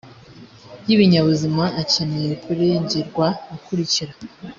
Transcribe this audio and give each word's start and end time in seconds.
y 0.87 0.89
ibinyabuzima 0.95 1.63
akeneye 1.81 2.31
kurengerwa 2.43 3.27
akurikira 3.55 4.13